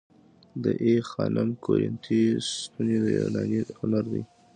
د 0.63 0.65
آی 0.89 0.95
خانم 1.11 1.49
کورینتی 1.65 2.21
ستونې 2.49 2.97
د 3.01 3.05
یوناني 3.19 3.59
هنر 3.79 4.05
دي 4.13 4.23